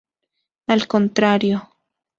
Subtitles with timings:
[0.67, 1.69] Al contrario.